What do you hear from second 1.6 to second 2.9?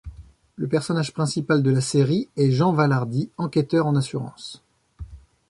de la série est Jean